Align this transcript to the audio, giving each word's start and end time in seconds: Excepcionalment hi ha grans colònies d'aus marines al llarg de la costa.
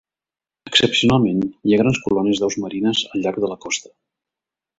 Excepcionalment 0.69 1.43
hi 1.49 1.75
ha 1.75 1.79
grans 1.81 1.99
colònies 2.07 2.41
d'aus 2.45 2.59
marines 2.65 3.03
al 3.11 3.23
llarg 3.27 3.39
de 3.45 3.53
la 3.53 3.61
costa. 3.69 3.95